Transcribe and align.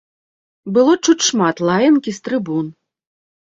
Было 0.77 0.95
чуць 1.05 1.25
шмат 1.27 1.61
лаянкі 1.67 2.11
з 2.17 2.29
трыбун. 2.29 2.73